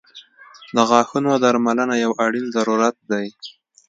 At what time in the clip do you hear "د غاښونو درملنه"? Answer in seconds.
0.75-1.95